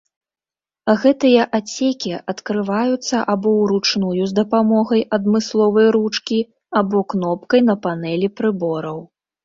[1.03, 6.39] Гэтыя адсекі адкрываюцца або ўручную з дапамогай адмысловай ручкі,
[6.83, 8.99] або кнопкай на панелі прыбораў.